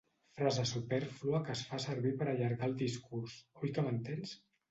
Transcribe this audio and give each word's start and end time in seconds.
Frase 0.37 0.63
supèrflua 0.69 1.41
que 1.49 1.53
es 1.57 1.61
fa 1.73 1.79
servir 1.83 2.13
per 2.21 2.27
allargar 2.31 2.69
el 2.71 2.75
discurs, 2.81 3.37
oi 3.67 3.77
que 3.77 3.87
m'entens? 3.89 4.35